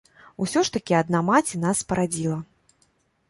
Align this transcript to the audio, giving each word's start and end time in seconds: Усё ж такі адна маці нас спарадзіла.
Усё 0.43 0.61
ж 0.69 0.73
такі 0.77 0.95
адна 1.01 1.19
маці 1.27 1.61
нас 1.65 1.83
спарадзіла. 1.85 2.39